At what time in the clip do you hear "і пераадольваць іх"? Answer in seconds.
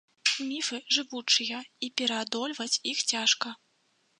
1.87-3.07